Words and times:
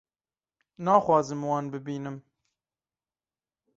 naxwazim 0.85 1.41
wan 1.49 1.65
bibînim 1.73 2.17